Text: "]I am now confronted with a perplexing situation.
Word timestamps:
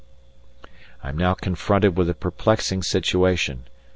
"]I 1.03 1.09
am 1.09 1.15
now 1.19 1.35
confronted 1.35 1.95
with 1.95 2.09
a 2.09 2.15
perplexing 2.15 2.81
situation. 2.81 3.65